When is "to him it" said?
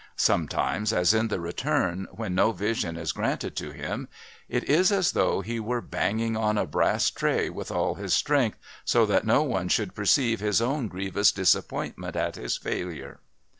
3.57-4.63